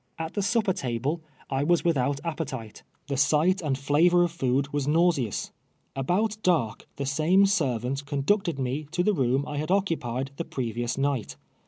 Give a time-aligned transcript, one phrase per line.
[0.19, 4.73] ^\t the snj>})er table, I was without appetite; the si^ ht and ilavor of food
[4.73, 5.51] was nauseous.
[5.95, 10.97] Al)out dark the saiuc servant conducted me to the room I had occuj)ied the })revious
[10.97, 11.35] uii; ht.